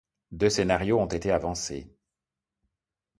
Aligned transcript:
Deux 0.31 0.49
scénarios 0.49 0.99
ont 0.99 1.05
été 1.05 1.29
avancés. 1.31 1.95